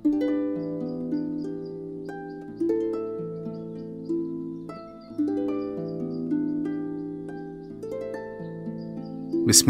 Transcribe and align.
بسم 0.00 0.12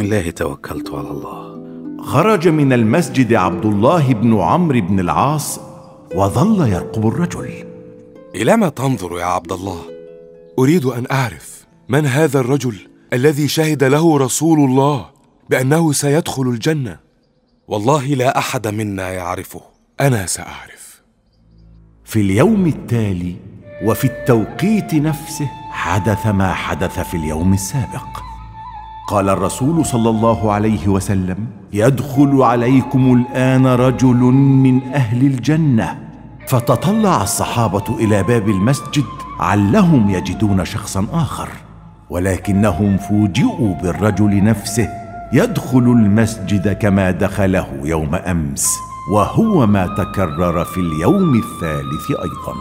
الله 0.01 0.30
توكلت 0.30 0.90
على 0.90 1.11
الله. 1.11 1.61
خرج 2.03 2.48
من 2.48 2.72
المسجد 2.72 3.32
عبد 3.32 3.66
الله 3.66 4.12
بن 4.14 4.40
عمرو 4.40 4.80
بن 4.80 5.01
العاص 5.01 5.61
وظل 6.14 6.68
يرقب 6.68 7.06
الرجل. 7.06 7.64
إلى 8.34 8.56
ما 8.56 8.68
تنظر 8.68 9.18
يا 9.18 9.24
عبد 9.24 9.52
الله 9.52 9.80
أريد 10.58 10.84
أن 10.84 11.06
أعرف 11.10 11.66
من 11.88 12.06
هذا 12.06 12.40
الرجل 12.40 12.76
الذي 13.12 13.48
شهد 13.48 13.84
له 13.84 14.18
رسول 14.18 14.58
الله 14.58 15.06
بأنه 15.50 15.92
سيدخل 15.92 16.42
الجنة. 16.42 16.98
والله 17.68 18.06
لا 18.06 18.38
أحد 18.38 18.66
منا 18.68 19.10
يعرفه. 19.10 19.79
أنا 20.01 20.27
سأعرف. 20.27 21.03
في 22.04 22.21
اليوم 22.21 22.67
التالي 22.67 23.36
وفي 23.85 24.04
التوقيت 24.04 24.95
نفسه 24.95 25.49
حدث 25.71 26.27
ما 26.27 26.53
حدث 26.53 26.99
في 26.99 27.17
اليوم 27.17 27.53
السابق. 27.53 28.22
قال 29.08 29.29
الرسول 29.29 29.86
صلى 29.86 30.11
الله 30.11 30.53
عليه 30.53 30.89
وسلم 30.89 31.46
يدخل 31.72 32.42
عليكم 32.42 33.14
الآن 33.14 33.67
رجل 33.67 34.17
من 34.17 34.92
أهل 34.94 35.27
الجنة. 35.27 35.98
فتطلع 36.48 37.22
الصحابة 37.22 37.98
إلى 37.98 38.22
باب 38.22 38.48
المسجد 38.48 39.05
علهم 39.41 40.11
يجدون 40.11 40.64
شخصا 40.64 41.06
آخر. 41.12 41.48
ولكنهم 42.11 42.97
فوجئوا 42.97 43.75
بالرجل 43.75 44.44
نفسه 44.44 44.89
يدخل 45.33 45.78
المسجد 45.78 46.72
كما 46.72 47.11
دخله 47.11 47.67
يوم 47.84 48.14
أمس. 48.14 48.89
وهو 49.09 49.67
ما 49.67 49.86
تكرر 49.86 50.64
في 50.64 50.81
اليوم 50.81 51.34
الثالث 51.34 52.11
أيضا. 52.11 52.55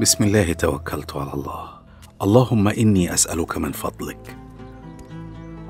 بسم 0.00 0.24
الله 0.24 0.52
توكلت 0.52 1.16
على 1.16 1.34
الله. 1.34 1.68
اللهم 2.22 2.68
إني 2.68 3.14
أسألك 3.14 3.58
من 3.58 3.72
فضلك. 3.72 4.36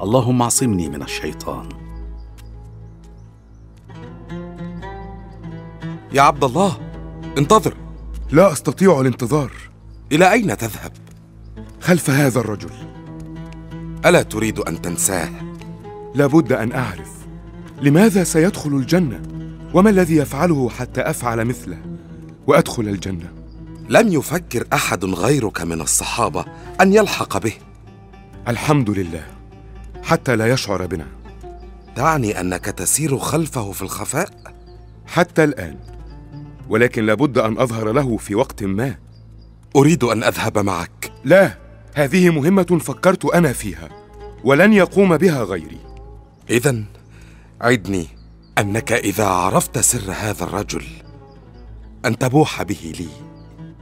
اللهم 0.03 0.43
اعصمني 0.43 0.89
من 0.89 1.03
الشيطان. 1.03 1.82
يا 6.15 6.23
عبد 6.23 6.45
الله 6.45 6.79
انتظر. 7.39 7.75
لا 8.31 8.53
أستطيع 8.53 9.01
الانتظار. 9.01 9.53
إلى 10.13 10.33
أين 10.33 10.57
تذهب؟ 10.57 10.93
خلف 11.81 12.11
هذا 12.11 12.41
الرجل. 12.41 12.71
ألا 14.07 14.23
تريد 14.23 14.59
أن 14.59 14.83
تنساه؟ 14.83 15.31
لابد 16.15 16.53
أن 16.53 16.73
أعرف. 16.73 17.11
لماذا 17.83 18.25
سيدخل 18.25 18.71
الجنة؟ 18.71 19.23
وما 19.75 19.91
الذي 19.91 20.17
يفعله 20.17 20.69
حتى 20.69 21.01
أفعل 21.01 21.45
مثله؟ 21.45 21.79
وأدخل 22.47 22.83
الجنة. 22.83 23.33
لم 23.89 24.09
يفكر 24.09 24.67
أحد 24.73 25.05
غيرك 25.05 25.61
من 25.61 25.81
الصحابة 25.81 26.45
أن 26.81 26.93
يلحق 26.93 27.39
به. 27.39 27.55
الحمد 28.49 28.91
لله. 28.91 29.27
حتى 30.03 30.37
لا 30.37 30.47
يشعر 30.47 30.87
بنا. 30.87 31.07
تعني 31.97 32.41
أنك 32.41 32.65
تسير 32.65 33.19
خلفه 33.19 33.73
في 33.73 33.83
الخفاء؟ 33.83 34.31
حتى 35.07 35.45
الآن. 35.45 35.77
ولكن 36.69 37.07
لابد 37.07 37.39
أن 37.39 37.59
أظهر 37.59 37.93
له 37.93 38.17
في 38.17 38.35
وقت 38.35 38.63
ما. 38.63 38.97
أريد 39.77 40.05
أن 40.05 40.23
أذهب 40.25 40.59
معك. 40.59 41.13
لا 41.25 41.59
هذه 41.95 42.31
مهمة 42.31 42.79
فكرت 42.85 43.25
أنا 43.25 43.53
فيها 43.53 43.89
ولن 44.45 44.73
يقوم 44.73 45.17
بها 45.17 45.43
غيري. 45.43 45.79
اذا 46.51 46.85
عدني 47.61 48.07
أنك 48.59 48.93
إذا 48.93 49.25
عرفت 49.25 49.79
سر 49.79 50.13
هذا 50.13 50.45
الرجل 50.45 50.85
أن 52.05 52.19
تبوح 52.19 52.63
به 52.63 52.93
لي. 52.99 53.09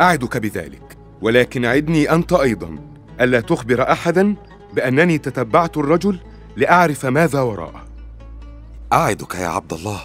أعدك 0.00 0.36
بذلك 0.36 0.96
ولكن 1.22 1.64
عدني 1.64 2.12
أنت 2.12 2.32
أيضا. 2.32 2.78
ألا 3.20 3.40
تخبر 3.40 3.92
احدا 3.92 4.34
بأنني 4.74 5.18
تتبعت 5.18 5.76
الرجل 5.76 6.20
لأعرف 6.56 7.06
ماذا 7.06 7.40
وراءه؟ 7.40 7.84
أعدك 8.92 9.34
يا 9.34 9.46
عبد 9.46 9.72
الله 9.72 10.00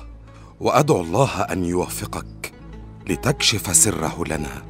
وأدعو 0.59 1.01
الله 1.01 1.41
أن 1.41 1.65
يوفقك. 1.65 2.54
لتكشف 3.09 3.75
سره 3.75 4.23
لنا. 4.27 4.61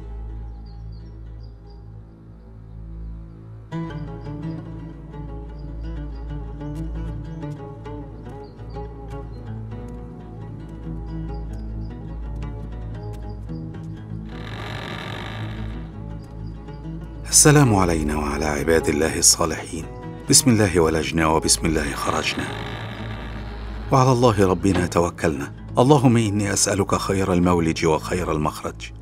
السلام 17.28 17.74
علينا 17.74 18.16
وعلى 18.16 18.44
عباد 18.44 18.88
الله 18.88 19.18
الصالحين. 19.18 19.84
بسم 20.30 20.50
الله 20.50 20.80
ولجنا 20.80 21.26
وبسم 21.26 21.66
الله 21.66 21.92
خرجنا. 21.92 22.44
وعلى 23.92 24.12
الله 24.12 24.46
ربنا 24.46 24.86
توكلنا. 24.86 25.65
اللهم 25.78 26.16
إني 26.16 26.52
أسألك 26.52 26.94
خير 26.94 27.32
المولج 27.32 27.86
وخير 27.86 28.32
المخرج. 28.32 28.92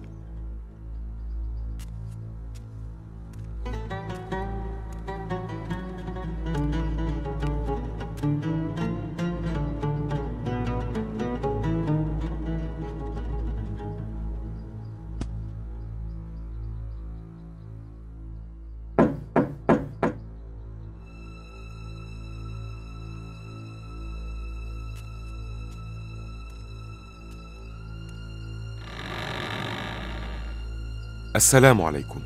السلام 31.36 31.82
عليكم. 31.82 32.20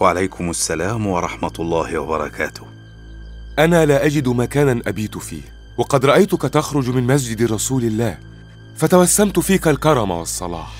وعليكم 0.00 0.50
السلام 0.50 1.06
ورحمة 1.06 1.52
الله 1.58 1.98
وبركاته. 1.98 2.66
أنا 3.58 3.86
لا 3.86 4.06
أجد 4.06 4.28
مكانا 4.28 4.82
أبيت 4.86 5.18
فيه 5.18 5.42
وقد 5.78 6.04
رأيتك 6.04 6.42
تخرج 6.42 6.90
من 6.90 7.04
مسجد 7.04 7.52
رسول 7.52 7.84
الله 7.84 8.18
فتوسمت 8.76 9.38
فيك 9.38 9.68
الكرم 9.68 10.10
والصلاح. 10.10 10.72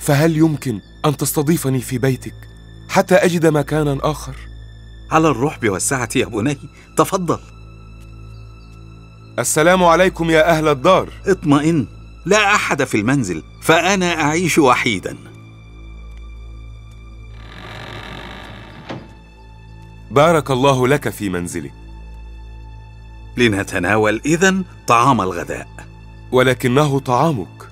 فهل 0.00 0.36
يمكن 0.36 0.80
أن 1.04 1.16
تستضيفني 1.16 1.80
في 1.80 1.98
بيتك 1.98 2.34
حتى 2.88 3.14
أجد 3.14 3.46
مكانا 3.46 3.98
آخر؟ 4.02 4.36
على 5.10 5.28
الرحب 5.28 5.68
والسعة 5.68 6.08
يا 6.16 6.26
بني 6.26 6.58
تفضل. 6.96 7.38
السلام 9.38 9.84
عليكم 9.84 10.30
يا 10.30 10.50
أهل 10.50 10.68
الدار. 10.68 11.12
اطمئن 11.26 11.86
لا 12.26 12.54
أحد 12.54 12.84
في 12.84 12.96
المنزل 12.96 13.42
فأنا 13.62 14.20
أعيش 14.22 14.58
وحيدا. 14.58 15.16
بارك 20.16 20.50
الله 20.50 20.88
لك 20.88 21.08
في 21.08 21.28
منزلك 21.28 21.72
لنتناول 23.36 24.20
إذن 24.26 24.64
طعام 24.86 25.20
الغداء. 25.20 25.68
ولكنه 26.32 26.98
طعامك. 26.98 27.70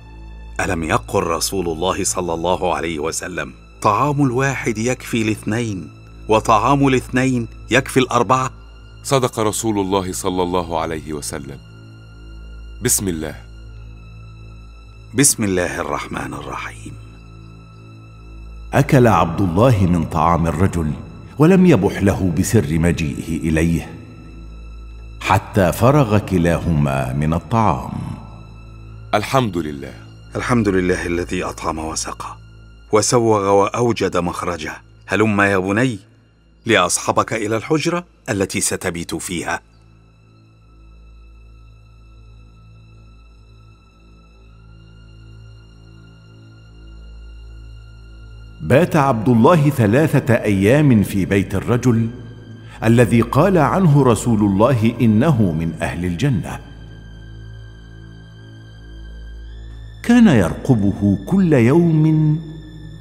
ألم 0.61 0.83
يقل 0.83 1.23
رسول 1.23 1.69
الله 1.69 2.05
صلى 2.05 2.35
الله 2.35 2.75
عليه 2.75 2.99
وسلم؟ 2.99 3.55
طعام 3.83 4.23
الواحد 4.25 4.79
يكفي 4.79 5.23
الاثنين 5.23 5.91
وطعام 6.29 6.89
الاثنين 6.89 7.49
يكفي 7.71 8.01
الأربعة. 8.01 8.51
صدق 9.03 9.41
رسول 9.41 9.79
الله 9.79 10.13
صلى 10.13 10.43
الله 10.43 10.81
عليه 10.81 11.13
وسلم. 11.13 11.59
بسم 12.83 13.09
الله. 13.09 13.35
بسم 15.15 15.45
الله 15.45 15.81
الرحمن 15.81 16.35
الرحيم. 16.35 16.93
أكل 18.73 19.07
عبد 19.07 19.41
الله 19.41 19.87
من 19.87 20.05
طعام 20.05 20.47
الرجل. 20.47 20.93
ولم 21.39 21.67
يبح 21.67 22.03
له 22.03 22.33
بسر 22.39 22.79
مجيئه 22.79 23.49
إليه 23.49 23.95
حتى 25.21 25.73
فرغ 25.73 26.19
كلاهما 26.19 27.13
من 27.13 27.35
الطعام. 27.35 27.93
الحمد 29.15 29.59
لله. 29.59 29.95
الحمد 30.37 30.69
لله 30.69 31.07
الذي 31.07 31.45
أطعم 31.45 31.79
وسقى 31.79 32.37
وسوغ 32.93 33.49
وأوجد 33.49 34.17
مخرجه. 34.17 34.83
هلم 35.07 35.41
يا 35.41 35.59
بني 35.59 35.99
لأصحبك 36.67 37.33
إلى 37.33 37.57
الحجرة 37.57 38.05
التي 38.31 38.61
ستبيت 38.61 39.15
فيها. 39.15 39.61
بات 48.65 48.97
عبد 48.97 49.29
الله 49.29 49.71
ثلاثة 49.71 50.35
أيام 50.35 51.03
في 51.03 51.25
بيت 51.25 51.55
الرجل 51.55 52.09
الذي 52.85 53.21
قال 53.21 53.59
عنه 53.59 54.03
رسول 54.03 54.41
الله 54.41 54.95
إنه 55.01 55.53
من 55.53 55.73
أهل 55.83 56.05
الجنة. 56.05 56.61
كان 60.03 60.27
يرقبه 60.27 61.19
كل 61.27 61.53
يوم 61.53 62.39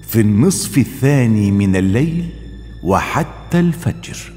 في 0.07 0.21
النصف 0.21 0.77
الثاني 0.77 1.51
من 1.51 1.75
الليل 1.75 2.29
وحتى 2.83 3.59
الفجر. 3.59 4.33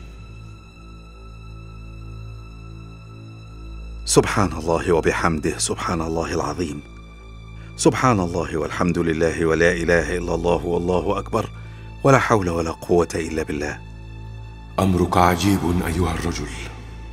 سبحان 4.05 4.52
الله 4.52 4.93
وبحمده 4.93 5.58
سبحان 5.58 6.00
الله 6.00 6.34
العظيم. 6.34 6.95
سبحان 7.78 8.20
الله 8.20 8.56
والحمد 8.56 8.99
لله 8.99 9.46
ولا 9.46 9.73
إله 9.73 10.17
إلا 10.17 10.34
الله 10.34 10.67
والله 10.67 11.19
أكبر 11.19 11.50
ولا 12.05 12.19
حول 12.19 12.49
ولا 12.49 12.70
قوة 12.70 13.08
إلا 13.14 13.43
بالله. 13.43 13.78
أمرك 14.81 15.17
عجيب 15.17 15.61
أيها 15.87 16.14
الرجل. 16.14 16.49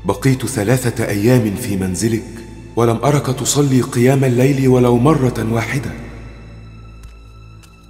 بقيت 0.06 0.46
ثلاثة 0.46 1.06
أيام 1.08 1.56
في 1.56 1.78
منزلك 1.78 2.26
ولم 2.76 3.00
أرك 3.04 3.26
تصلي 3.26 3.82
قيام 3.82 4.24
الليل 4.24 4.68
ولو 4.68 4.98
مرة 4.98 5.48
واحدة. 5.52 5.92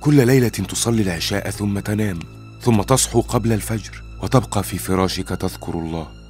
كل 0.01 0.27
ليلة 0.27 0.47
تصلي 0.47 1.01
العشاء 1.01 1.49
ثم 1.49 1.79
تنام 1.79 2.19
ثم 2.61 2.81
تصحو 2.81 3.21
قبل 3.21 3.53
الفجر 3.53 4.03
وتبقى 4.23 4.63
في 4.63 4.77
فراشك 4.77 5.29
تذكر 5.29 5.73
الله. 5.73 6.22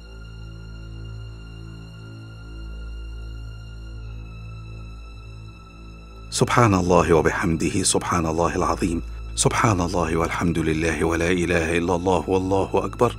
سبحان 6.34 6.74
الله 6.74 7.12
وبحمده 7.12 7.82
سبحان 7.82 8.26
الله 8.26 8.56
العظيم 8.56 9.02
سبحان 9.34 9.80
الله 9.80 10.16
والحمد 10.16 10.58
لله 10.58 11.04
ولا 11.04 11.30
إله 11.30 11.78
إلا 11.78 11.94
الله 11.94 12.24
والله 12.30 12.70
أكبر 12.74 13.16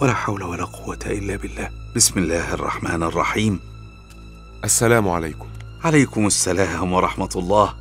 ولا 0.00 0.12
حول 0.12 0.42
ولا 0.42 0.64
قوة 0.64 0.98
إلا 1.06 1.36
بالله. 1.36 1.68
بسم 1.96 2.20
الله 2.20 2.54
الرحمن 2.54 3.02
الرحيم. 3.02 3.60
السلام 4.64 5.08
عليكم. 5.08 5.46
عليكم 5.84 6.26
السلام 6.26 6.92
ورحمة 6.92 7.28
الله. 7.36 7.74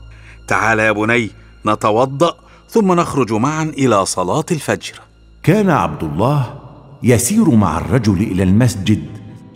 تعال 0.47 0.79
يا 0.79 0.91
بني 0.91 1.31
نتوضأ 1.65 2.35
ثم 2.69 2.93
نخرج 2.93 3.33
معا 3.33 3.63
إلى 3.63 4.05
صلاة 4.05 4.45
الفجر. 4.51 5.01
كان 5.43 5.69
عبد 5.69 6.03
الله 6.03 6.59
يسير 7.03 7.49
مع 7.49 7.77
الرجل 7.77 8.21
إلى 8.21 8.43
المسجد 8.43 9.05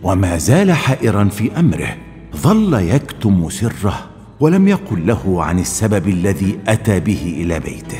وما 0.03 0.37
زال 0.37 0.71
حائرا 0.71 1.23
في 1.23 1.59
أمره 1.59 1.97
ظل 2.35 2.73
يكتم 2.73 3.49
سره. 3.49 4.14
ولم 4.39 4.67
يقل 4.67 5.07
له 5.07 5.43
عن 5.43 5.59
السبب 5.59 6.07
الذي 6.07 6.59
أتى 6.67 6.99
به 6.99 7.35
إلى 7.37 7.59
بيته. 7.59 7.99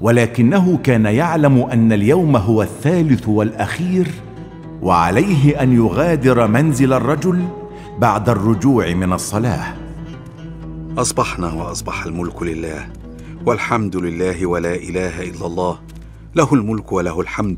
ولكنه 0.00 0.76
كان 0.76 1.04
يعلم 1.04 1.62
أن 1.62 1.92
اليوم 1.92 2.36
هو 2.36 2.62
الثالث 2.62 3.28
والأخير 3.28 4.08
وعليه 4.82 5.62
أن 5.62 5.72
يغادر 5.76 6.46
منزل 6.46 6.92
الرجل 6.92 7.44
بعد 7.98 8.28
الرجوع 8.28 8.94
من 8.94 9.12
الصلاة. 9.12 9.76
أصبحنا 10.98 11.52
وأصبح 11.52 12.04
الملك 12.04 12.42
لله 12.42 12.88
والحمد 13.46 13.96
لله 13.96 14.46
ولا 14.46 14.74
إله 14.74 15.22
إلا 15.22 15.46
الله. 15.46 15.78
له 16.34 16.54
الملك 16.54 16.92
وله 16.92 17.20
الحمد 17.20 17.56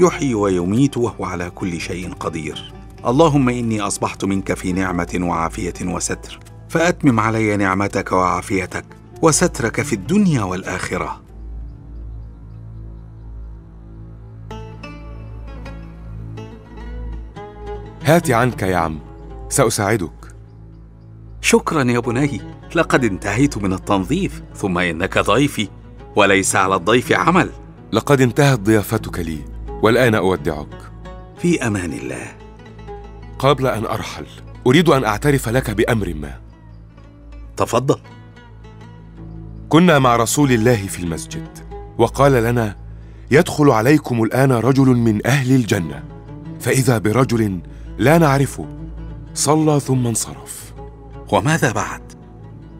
يحيي 0.00 0.34
ويميت 0.34 0.96
وهو 0.96 1.24
على 1.24 1.50
كل 1.50 1.80
شيء 1.80 2.12
قدير. 2.12 2.72
اللهم 3.06 3.48
إني 3.48 3.80
أصبحت 3.80 4.24
منك 4.24 4.54
في 4.54 4.72
نعمة 4.72 5.18
وعافية 5.20 5.74
وستر. 5.82 6.38
فأتمم 6.70 7.20
علي 7.20 7.56
نعمتك 7.56 8.12
وعافيتك 8.12 8.84
وسترك 9.22 9.82
في 9.82 9.92
الدنيا 9.92 10.42
والآخرة. 10.42 11.20
هات 18.04 18.30
عنك 18.30 18.62
يا 18.62 18.76
عم 18.76 18.98
سأساعدك. 19.48 20.34
شكرا 21.40 21.82
يا 21.82 21.98
بني 21.98 22.40
لقد 22.74 23.04
انتهيت 23.04 23.58
من 23.58 23.72
التنظيف 23.72 24.42
ثم 24.54 24.78
إنك 24.78 25.18
ضيفي 25.18 25.68
وليس 26.16 26.56
على 26.56 26.74
الضيف 26.74 27.12
عمل. 27.12 27.50
لقد 27.92 28.20
انتهت 28.20 28.58
ضيافتك 28.60 29.18
لي 29.18 29.38
والآن 29.82 30.14
أودعك. 30.14 30.92
في 31.38 31.66
أمان 31.66 31.92
الله. 31.92 32.36
قبل 33.38 33.66
أن 33.66 33.84
أرحل 33.84 34.26
أريد 34.66 34.88
أن 34.88 35.04
أعترف 35.04 35.48
لك 35.48 35.70
بأمر 35.70 36.14
ما. 36.14 36.49
تفضل. 37.60 37.96
كنا 39.68 39.98
مع 39.98 40.16
رسول 40.16 40.52
الله 40.52 40.86
في 40.86 40.98
المسجد 40.98 41.48
وقال 41.98 42.32
لنا 42.32 42.76
يدخل 43.30 43.70
عليكم 43.70 44.22
الآن 44.22 44.52
رجل 44.52 44.86
من 44.86 45.26
أهل 45.26 45.54
الجنة 45.54 46.04
فإذا 46.60 46.98
برجل 46.98 47.60
لا 47.98 48.18
نعرفه. 48.18 48.66
صلى 49.34 49.80
ثم 49.80 50.06
انصرف. 50.06 50.74
وماذا 51.32 51.72
بعد؟ 51.72 52.02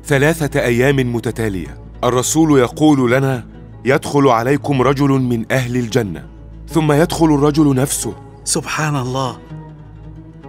ثلاثة 0.04 0.60
أيام 0.60 1.14
متتالية 1.14 1.80
الرسول 2.04 2.58
يقول 2.58 3.12
لنا 3.12 3.46
يدخل 3.84 4.28
عليكم 4.28 4.82
رجل 4.82 5.08
من 5.08 5.52
أهل 5.52 5.76
الجنة 5.76 6.26
ثم 6.68 6.92
يدخل 6.92 7.26
الرجل 7.26 7.74
نفسه. 7.74 8.14
سبحان 8.44 8.96
الله. 8.96 9.38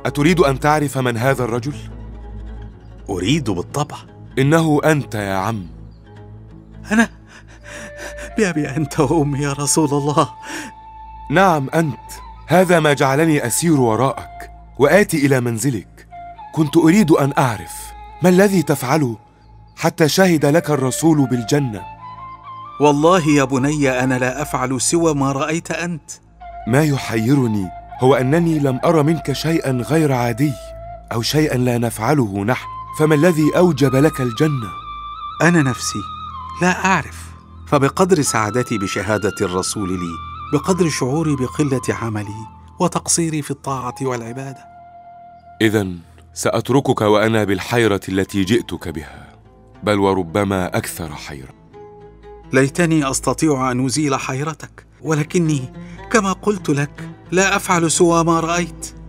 أتريد 0.06 0.40
أن 0.40 0.60
تعرف 0.60 0.98
من 0.98 1.18
هذا 1.18 1.44
الرجل؟ 1.44 1.74
أريد 3.10 3.50
بالطبع. 3.50 4.11
إنه 4.40 4.82
أنت 4.86 5.16
يا 5.16 5.34
عم. 5.34 5.68
أنا 6.92 7.10
بابي 8.38 8.70
أنت 8.70 9.00
وأمي 9.00 9.40
يا 9.40 9.54
رسول 9.54 9.90
الله. 9.90 10.30
نعم 11.32 11.70
أنت. 11.70 12.12
هذا 12.48 12.80
ما 12.80 12.94
جعلني 12.94 13.48
أسير 13.48 13.82
وراءك 13.82 14.52
وآتي 14.80 15.26
إلى 15.26 15.42
منزلك. 15.42 16.08
كنت 16.54 16.78
أريد 16.78 17.12
أن 17.12 17.34
أعرف 17.38 17.94
ما 18.24 18.30
الذي 18.30 18.62
تفعله 18.62 19.18
حتى 19.76 20.10
شهد 20.10 20.46
لك 20.46 20.70
الرسول 20.70 21.26
بالجنة. 21.26 21.82
والله 22.80 23.30
يا 23.30 23.44
بني 23.44 23.90
أنا 23.90 24.18
لا 24.18 24.42
أفعل 24.42 24.82
سوى 24.82 25.14
ما 25.14 25.32
رأيت 25.32 25.72
أنت. 25.72 26.12
ما 26.68 26.84
يحيرني 26.84 27.70
هو 28.00 28.16
أنني 28.16 28.60
لم 28.60 28.80
أر 28.86 29.04
منك 29.04 29.32
شيئا 29.34 29.72
غير 29.72 30.12
عادي 30.14 30.54
أو 31.12 31.22
شيئا 31.22 31.58
لا 31.58 31.78
نفعله 31.78 32.44
نحن. 32.44 32.81
فما 33.00 33.16
الذي 33.16 33.58
أوجب 33.58 33.96
لك 33.96 34.22
الجنة؟ 34.22 34.70
أنا 35.42 35.62
نفسي 35.62 36.00
لا 36.62 36.86
أعرف. 36.86 37.32
فبقدر 37.68 38.22
سعادتي 38.22 38.78
بشهادة 38.78 39.36
الرسول 39.42 39.90
لي 39.90 40.16
بقدر 40.54 40.90
شعوري 40.90 41.36
بقلة 41.36 41.82
عملي 41.90 42.48
وتقصيري 42.80 43.42
في 43.42 43.52
الطاعة 43.52 43.96
والعبادة. 44.02 44.66
اذا 45.62 45.88
سأتركك 46.34 47.02
وأنا 47.02 47.44
بالحيرة 47.44 48.02
التي 48.10 48.44
جئتك 48.44 48.88
بها 48.88 49.36
بل 49.84 50.00
وربما 50.00 50.78
أكثر 50.78 51.16
حيرة. 51.16 51.54
ليتني 52.54 53.10
أستطيع 53.10 53.72
أن 53.72 53.86
أزيل 53.86 54.16
حيرتك 54.16 54.86
ولكني 55.02 55.74
كما 56.12 56.34
قلت 56.34 56.70
لك 56.70 57.10
لا 57.32 57.56
أفعل 57.56 57.92
سوى 57.92 58.24
ما 58.24 58.40
رأيت. 58.40 59.01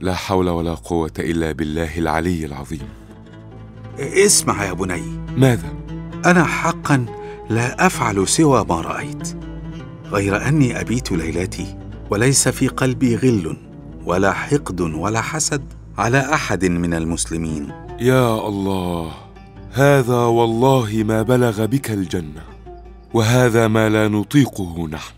لا 0.00 0.14
حول 0.14 0.48
ولا 0.48 0.74
قوة 0.74 1.12
إلا 1.18 1.52
بالله 1.52 1.98
العلي 1.98 2.46
العظيم. 2.46 2.88
اسمع 3.98 4.64
يا 4.64 4.72
بني. 4.72 5.02
ماذا؟ 5.36 5.68
أنا 6.26 6.44
حقا 6.44 7.06
لا 7.50 7.86
أفعل 7.86 8.28
سوى 8.28 8.64
ما 8.68 8.80
رأيت 8.80 9.36
غير 10.10 10.48
أني 10.48 10.80
أبيت 10.80 11.12
ليلتي 11.12 11.78
وليس 12.10 12.48
في 12.48 12.68
قلبي 12.68 13.16
غل 13.16 13.56
ولا 14.04 14.32
حقد 14.32 14.80
ولا 14.80 15.20
حسد 15.20 15.62
على 15.98 16.18
أحد 16.18 16.64
من 16.64 16.94
المسلمين. 16.94 17.68
يا 18.00 18.48
الله 18.48 19.12
هذا 19.72 20.18
والله 20.18 21.02
ما 21.06 21.22
بلغ 21.22 21.66
بك 21.66 21.90
الجنة 21.90 22.42
وهذا 23.14 23.68
ما 23.68 23.88
لا 23.88 24.08
نطيقه 24.08 24.88
نحن. 24.88 25.14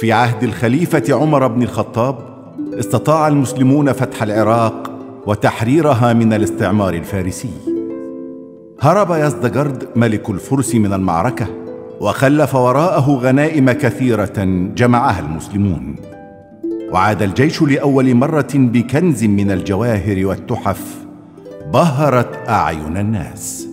في 0.00 0.12
عهد 0.12 0.42
الخليفة 0.42 1.04
عمر 1.08 1.46
بن 1.46 1.62
الخطاب 1.62 2.29
استطاع 2.78 3.28
المسلمون 3.28 3.92
فتح 3.92 4.22
العراق 4.22 4.90
وتحريرها 5.26 6.12
من 6.12 6.32
الاستعمار 6.32 6.94
الفارسي. 6.94 7.50
هرب 8.80 9.10
يزدجرد 9.10 9.88
ملك 9.96 10.30
الفرس 10.30 10.74
من 10.74 10.92
المعركة 10.92 11.46
وخلف 12.00 12.54
وراءه 12.54 13.10
غنائم 13.10 13.70
كثيرة 13.70 14.44
جمعها 14.76 15.20
المسلمون. 15.20 15.96
وعاد 16.92 17.22
الجيش 17.22 17.62
لأول 17.62 18.14
مرة 18.14 18.48
بكنز 18.54 19.24
من 19.24 19.50
الجواهر 19.50 20.26
والتحف 20.26 21.04
بهرت 21.72 22.48
أعين 22.48 22.96
الناس. 22.96 23.68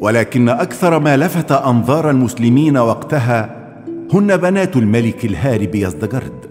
ولكن 0.00 0.48
أكثر 0.48 0.98
ما 0.98 1.16
لفت 1.16 1.52
أنظار 1.52 2.10
المسلمين 2.10 2.76
وقتها 2.76 3.68
هن 4.14 4.36
بنات 4.36 4.76
الملك 4.76 5.24
الهارب 5.24 5.74
يزدجرد. 5.74 6.47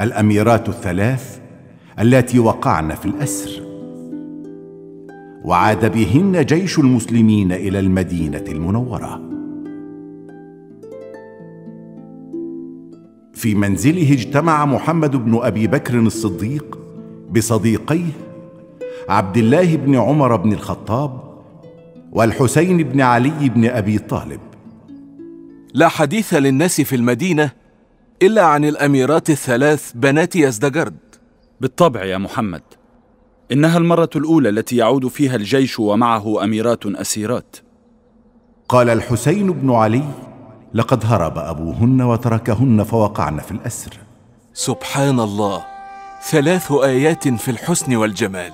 الأميرات 0.00 0.68
الثلاث 0.68 1.38
التي 1.98 2.38
وقعن 2.38 2.94
في 2.94 3.06
الأسر. 3.06 3.62
وعاد 5.44 5.92
بهن 5.92 6.44
جيش 6.44 6.78
المسلمين 6.78 7.52
إلى 7.52 7.78
المدينة 7.78 8.44
المنورة. 8.48 9.20
في 13.34 13.54
منزله 13.54 14.12
اجتمع 14.12 14.66
محمد 14.66 15.16
بن 15.16 15.38
أبي 15.42 15.66
بكر 15.66 15.98
الصديق 15.98 16.78
بصديقيه 17.30 18.12
عبد 19.08 19.36
الله 19.36 19.76
بن 19.76 19.96
عمر 19.96 20.36
بن 20.36 20.52
الخطاب 20.52 21.20
والحسين 22.12 22.82
بن 22.82 23.00
علي 23.00 23.48
بن 23.48 23.64
أبي 23.64 23.98
طالب. 23.98 24.40
لا 25.74 25.88
حديث 25.88 26.34
للناس 26.34 26.80
في 26.80 26.96
المدينة 26.96 27.63
إلا 28.22 28.42
عن 28.42 28.64
الأميرات 28.64 29.30
الثلاث 29.30 29.92
بنات 29.94 30.36
يزدجرد. 30.36 30.96
بالطبع 31.60 32.04
يا 32.04 32.18
محمد 32.18 32.62
إنها 33.52 33.78
المرة 33.78 34.10
الأولى 34.16 34.48
التي 34.48 34.76
يعود 34.76 35.08
فيها 35.08 35.36
الجيش 35.36 35.78
ومعه 35.78 36.44
أميرات 36.44 36.86
أسيرات. 36.86 37.56
قال 38.68 38.90
الحسين 38.90 39.52
بن 39.52 39.70
علي 39.70 40.04
لقد 40.74 41.06
هرب 41.06 41.38
أبوهن 41.38 42.02
وتركهن 42.02 42.82
فوقعن 42.82 43.38
في 43.38 43.52
الأسر. 43.52 43.98
سبحان 44.54 45.20
الله 45.20 45.64
ثلاث 46.30 46.72
آيات 46.72 47.28
في 47.28 47.50
الحسن 47.50 47.96
والجمال. 47.96 48.52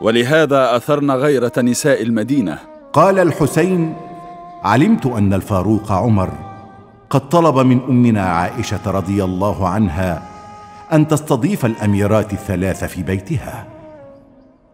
ولهذا 0.00 0.76
أثرن 0.76 1.10
غيرة 1.10 1.52
نساء 1.58 2.02
المدينة. 2.02 2.58
قال 2.92 3.18
الحسين 3.18 3.96
علمت 4.62 5.06
أن 5.06 5.32
الفاروق 5.34 5.92
عمر 5.92 6.47
قد 7.10 7.28
طلب 7.28 7.58
من 7.58 7.80
أمنا 7.88 8.22
عائشة 8.22 8.90
رضي 8.90 9.24
الله 9.24 9.68
عنها 9.68 10.22
أن 10.92 11.08
تستضيف 11.08 11.64
الأميرات 11.64 12.32
الثلاث 12.32 12.84
في 12.84 13.02
بيتها. 13.02 13.66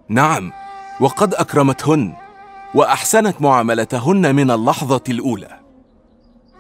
نعم 0.09 0.53
وقد 1.01 1.35
أكرمتهن 1.35 2.13
وأحسنت 2.75 3.43
معاملتهن 3.43 4.35
من 4.35 4.51
اللحظة 4.51 5.03
الأولى. 5.09 5.61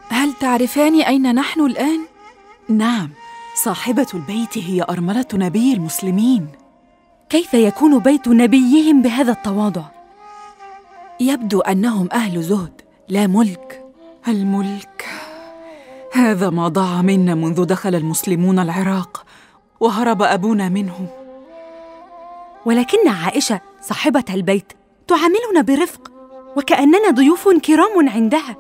هل 0.09 0.33
تعرفان 0.41 1.01
أين 1.01 1.35
نحن 1.35 1.61
الآن؟ 1.61 2.01
نعم 2.69 3.11
صاحبة 3.63 4.07
البيت 4.15 4.59
هي 4.59 4.85
أرملة 4.91 5.27
نبي 5.35 5.73
المسلمين. 5.73 6.49
كيف 7.29 7.55
يكون 7.55 7.99
بيت 7.99 8.29
نبيهم 8.29 9.03
بهذا 9.03 9.33
التواضع؟ 9.33 9.85
يبدو 11.21 11.61
أنهم 11.61 12.09
أهل 12.13 12.43
زهد 12.43 12.81
لا 13.09 13.27
ملك. 13.27 13.85
الملك 14.29 15.24
هذا 16.15 16.51
ما 16.51 16.69
ضاع 16.69 17.03
منا 17.03 17.35
منذ 17.35 17.65
دخل 17.65 17.95
المسلمون 17.95 18.59
العراق 18.59 19.25
وهرب 19.81 20.23
أبونا 20.23 20.69
منهم 20.69 21.07
ولكن 22.67 23.09
عائشة 23.09 23.61
صاحبة 23.83 24.25
البيت 24.31 24.73
تعاملنا 25.09 25.61
برفق 25.61 26.13
وكأننا 26.57 27.11
ضيوف 27.11 27.49
كرام 27.49 28.09
عندها. 28.09 28.57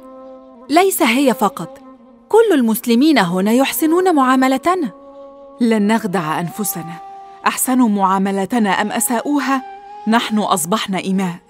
ليس 0.70 1.02
هي 1.02 1.34
فقط 1.34 1.78
كل 2.28 2.54
المسلمين 2.54 3.18
هنا 3.18 3.52
يحسنون 3.52 4.14
معاملتنا. 4.14 4.90
لن 5.60 5.86
نخدع 5.86 6.40
أنفسنا 6.40 6.94
احسنوا 7.46 7.88
معاملتنا 7.88 8.70
أم 8.70 8.92
أساؤوها؟ 8.92 9.62
نحن 10.08 10.38
أصبحنا 10.38 11.00
إماء. 11.06 11.43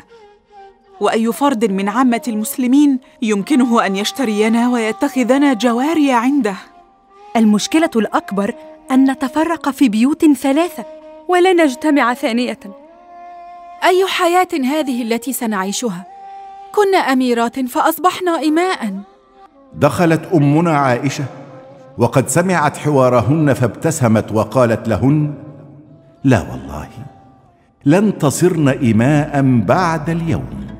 وأي 1.00 1.32
فرد 1.32 1.64
من 1.64 1.88
عامة 1.88 2.22
المسلمين 2.28 2.98
يمكنه 3.22 3.86
أن 3.86 3.96
يشترينا 3.96 4.68
ويتخذنا 4.68 5.52
جواري 5.52 6.12
عنده. 6.12 6.54
المشكلة 7.36 7.90
الأكبر 7.96 8.54
أن 8.90 9.10
نتفرق 9.10 9.70
في 9.70 9.88
بيوت 9.88 10.24
ثلاثة 10.24 10.84
ولا 11.28 11.52
نجتمع 11.52 12.14
ثانية. 12.14 12.58
أي 13.84 14.06
حياة 14.06 14.48
هذه 14.52 15.02
التي 15.02 15.32
سنعيشها؟ 15.32 16.04
كنا 16.74 16.98
أميرات 16.98 17.60
فأصبحنا 17.60 18.42
اماء. 18.42 18.94
دخلت 19.74 20.28
أمنا 20.34 20.78
عائشة 20.78 21.24
وقد 21.98 22.28
سمعت 22.28 22.76
حوارهن 22.76 23.52
فابتسمت 23.52 24.32
وقالت 24.32 24.88
لهن 24.88 25.34
لا 26.24 26.40
والله 26.50 26.88
لن 27.84 28.18
تصرن 28.18 28.68
اماء 28.68 29.42
بعد 29.66 30.10
اليوم. 30.10 30.73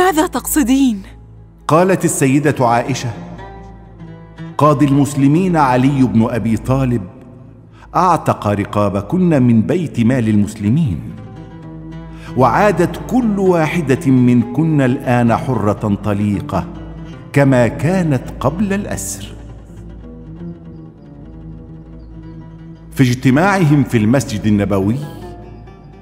ماذا 0.00 0.26
تقصدين؟ 0.26 1.02
قالت 1.68 2.04
السيدة 2.04 2.66
عائشة 2.66 3.10
قاضي 4.58 4.86
المسلمين 4.86 5.56
علي 5.56 6.02
بن 6.02 6.26
أبي 6.30 6.56
طالب 6.56 7.02
أعتق 7.96 8.46
رقابكن 8.46 9.42
من 9.42 9.62
بيت 9.62 10.00
مال 10.00 10.28
المسلمين. 10.28 11.00
وعادت 12.36 13.00
كل 13.10 13.38
واحدة 13.38 14.10
منكن 14.10 14.80
الآن 14.80 15.36
حرة 15.36 15.98
طليقة 16.04 16.66
كما 17.32 17.68
كانت 17.68 18.22
قبل 18.40 18.72
الأسر. 18.72 19.34
في 22.92 23.02
اجتماعهم 23.02 23.84
في 23.84 23.98
المسجد 23.98 24.46
النبوي 24.46 24.96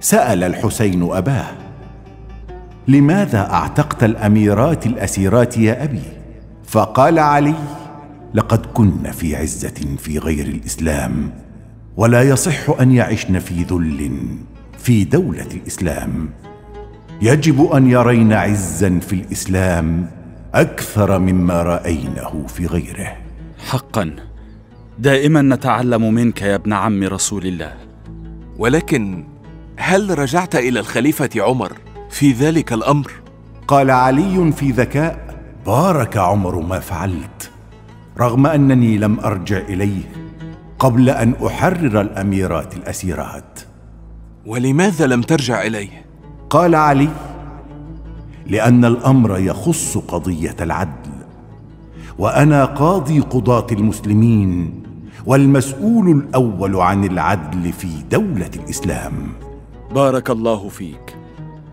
سأل 0.00 0.44
الحسين 0.44 1.02
أباه 1.02 1.67
لماذا 2.88 3.50
أعتقت 3.50 4.04
الأميرات 4.04 4.86
الأسيرات 4.86 5.58
يا 5.58 5.84
أبي؟ 5.84 6.02
فقال 6.64 7.18
علي 7.18 7.54
لقد 8.34 8.66
كن 8.66 9.10
في 9.10 9.36
عزة 9.36 9.96
في 9.98 10.18
غير 10.18 10.46
الإسلام 10.46 11.32
ولا 11.96 12.22
يصح 12.22 12.80
أن 12.80 12.92
يعشن 12.92 13.38
في 13.38 13.62
ذل 13.62 14.10
في 14.78 15.04
دولة 15.04 15.46
الإسلام. 15.54 16.30
يجب 17.22 17.70
أن 17.72 17.90
يرين 17.90 18.32
عزا 18.32 18.98
في 18.98 19.12
الإسلام 19.12 20.10
أكثر 20.54 21.18
مما 21.18 21.62
رأينه 21.62 22.46
في 22.48 22.66
غيره. 22.66 23.16
حقا. 23.68 24.16
دائما 24.98 25.42
نتعلم 25.42 26.14
منك 26.14 26.42
يا 26.42 26.54
ابن 26.54 26.72
عم 26.72 27.02
رسول 27.04 27.46
الله. 27.46 27.74
ولكن 28.58 29.24
هل 29.76 30.18
رجعت 30.18 30.56
إلى 30.56 30.80
الخليفة 30.80 31.30
عمر؟ 31.36 31.72
في 32.10 32.32
ذلك 32.32 32.72
الأمر. 32.72 33.12
قال 33.68 33.90
علي 33.90 34.52
في 34.52 34.70
ذكاء 34.70 35.36
بارك 35.66 36.16
عمر 36.16 36.60
ما 36.60 36.80
فعلت 36.80 37.50
رغم 38.20 38.46
أنني 38.46 38.98
لم 38.98 39.20
أرجع 39.20 39.58
إليه 39.58 40.02
قبل 40.78 41.10
أن 41.10 41.34
أحرر 41.46 42.00
الأميرات 42.00 42.76
الأسيرات. 42.76 43.60
ولماذا 44.46 45.06
لم 45.06 45.22
ترجع 45.22 45.62
إليه؟ 45.62 46.06
قال 46.50 46.74
علي 46.74 47.08
لأن 48.46 48.84
الأمر 48.84 49.38
يخص 49.38 49.98
قضية 49.98 50.56
العدل 50.60 51.10
وأنا 52.18 52.64
قاضي 52.64 53.20
قضاة 53.20 53.66
المسلمين 53.72 54.82
والمسؤول 55.26 56.10
الأول 56.10 56.76
عن 56.76 57.04
العدل 57.04 57.72
في 57.72 57.88
دولة 58.10 58.50
الإسلام. 58.56 59.12
بارك 59.94 60.30
الله 60.30 60.68
فيك. 60.68 61.17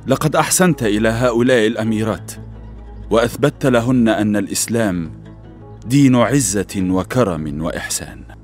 لقد 0.08 0.36
أحسنت 0.36 0.84
إلى 0.84 1.10
هؤلاء 1.10 1.68
الأميرات 1.68 2.32
وأثبتت 3.10 3.66
لهن 3.66 4.08
أن 4.08 4.36
الإسلام 4.36 5.12
دين 5.86 6.16
عزة 6.16 6.76
وكرم 6.78 7.62
وإحسان. 7.62 8.35